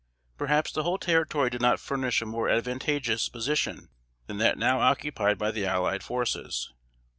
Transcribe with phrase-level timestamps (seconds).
[0.35, 3.89] Perhaps the whole territory did not furnish a more advantageous position
[4.25, 6.73] than that now occupied by the allied forces.